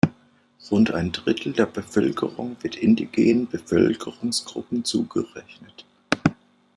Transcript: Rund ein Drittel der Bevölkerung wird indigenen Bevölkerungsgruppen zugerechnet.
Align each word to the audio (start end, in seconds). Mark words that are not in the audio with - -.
Rund 0.71 0.89
ein 0.95 1.11
Drittel 1.11 1.53
der 1.53 1.67
Bevölkerung 1.67 2.57
wird 2.63 2.75
indigenen 2.75 3.45
Bevölkerungsgruppen 3.47 4.83
zugerechnet. 4.83 5.85